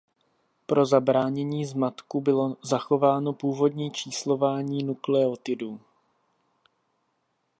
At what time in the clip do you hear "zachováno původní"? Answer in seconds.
2.63-3.91